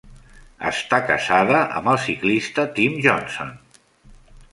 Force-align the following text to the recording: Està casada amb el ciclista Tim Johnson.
Està 0.69 0.99
casada 1.09 1.59
amb 1.79 1.91
el 1.91 1.99
ciclista 2.05 2.65
Tim 2.79 2.97
Johnson. 3.07 3.53